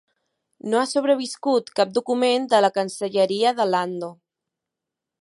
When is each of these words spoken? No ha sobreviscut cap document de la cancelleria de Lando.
No 0.71 0.79
ha 0.79 0.85
sobreviscut 0.91 1.69
cap 1.81 1.93
document 1.99 2.49
de 2.55 2.65
la 2.67 2.75
cancelleria 2.81 3.55
de 3.61 3.71
Lando. 3.75 4.15